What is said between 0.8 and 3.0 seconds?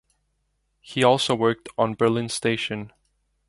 also worked on "Berlin Station".